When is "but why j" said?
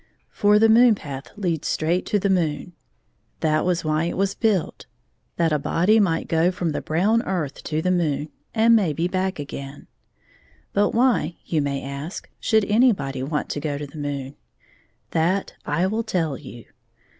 10.73-11.55